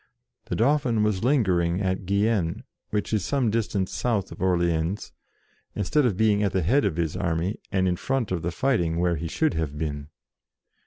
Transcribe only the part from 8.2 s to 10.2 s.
of the fighting, where he should have been.